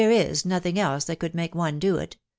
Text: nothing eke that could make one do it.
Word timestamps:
nothing 0.45 0.77
eke 0.79 1.03
that 1.05 1.19
could 1.19 1.35
make 1.35 1.53
one 1.53 1.77
do 1.77 1.97
it. 1.97 2.15